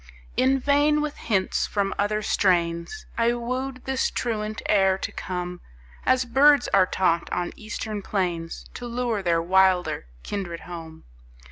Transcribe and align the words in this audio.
In 0.35 0.57
vain 0.59 0.99
with 0.99 1.17
hints 1.17 1.67
from 1.67 1.93
other 1.99 2.23
strains 2.23 3.05
I 3.19 3.33
wooed 3.35 3.83
this 3.85 4.09
truant 4.09 4.63
air 4.65 4.97
to 4.97 5.11
come 5.11 5.61
As 6.07 6.25
birds 6.25 6.67
are 6.69 6.87
taught 6.87 7.31
on 7.31 7.53
eastern 7.55 8.01
plains 8.01 8.65
To 8.73 8.87
lure 8.87 9.21
their 9.21 9.43
wilder 9.43 10.07
kindred 10.23 10.61
home. 10.61 11.03